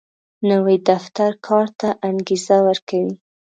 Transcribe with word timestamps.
نوی 0.49 0.77
دفتر 0.89 1.31
کار 1.47 1.67
ته 1.79 1.89
انګېزه 2.09 2.57
ورکوي 2.67 3.15